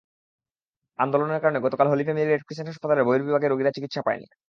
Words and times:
আন্দোলনের 0.99 1.41
কারণে 1.43 1.59
গতকাল 1.65 1.87
হলি 1.89 2.03
ফ্যামিলি 2.03 2.25
রেড 2.25 2.43
ক্রিসেন্ট 2.43 2.69
হাসপাতালের 2.69 3.07
বহির্বিভাগে 3.07 3.47
রোগীরা 3.47 3.75
চিকিৎসা 3.75 4.01
পায়নি। 4.07 4.27